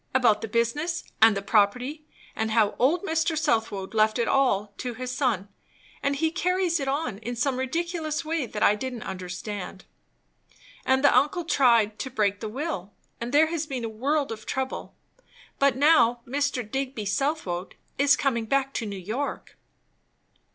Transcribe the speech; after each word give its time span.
About 0.15 0.41
the 0.41 0.47
business 0.47 1.03
and 1.21 1.37
the 1.37 1.43
property, 1.43 2.05
and 2.35 2.49
how 2.49 2.73
old 2.79 3.03
Mr. 3.03 3.37
Southwode 3.37 3.93
left 3.93 4.17
it 4.17 4.27
all 4.27 4.73
to 4.77 4.95
this 4.95 5.11
son; 5.11 5.47
and 6.01 6.15
he 6.15 6.31
carries 6.31 6.79
it 6.79 6.87
on 6.87 7.19
in 7.19 7.35
some 7.35 7.57
ridiculous 7.59 8.25
way 8.25 8.47
that 8.47 8.63
I 8.63 8.73
didn't 8.73 9.03
understand; 9.03 9.85
and 10.87 11.03
the 11.03 11.15
uncle 11.15 11.45
tried 11.45 11.99
to 11.99 12.09
break 12.09 12.39
the 12.39 12.49
will, 12.49 12.93
and 13.19 13.31
there 13.31 13.51
has 13.51 13.67
been 13.67 13.85
a 13.85 13.89
world 13.89 14.31
of 14.31 14.47
trouble; 14.47 14.95
but 15.59 15.77
now 15.77 16.21
Mr. 16.25 16.63
Digby 16.67 17.05
Southwode 17.05 17.75
is 17.99 18.17
coming 18.17 18.45
back 18.45 18.73
to 18.73 18.87
New 18.87 18.97
York." 18.97 19.55